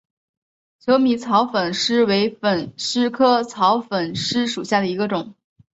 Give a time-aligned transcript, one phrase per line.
[0.79, 5.35] 求米草粉虱为粉虱科草粉虱属下的一个种。